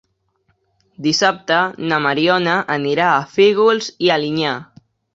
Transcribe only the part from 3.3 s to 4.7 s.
Fígols i Alinyà.